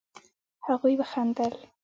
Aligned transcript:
هغوئ 0.65 0.95
وخندل. 0.97 1.53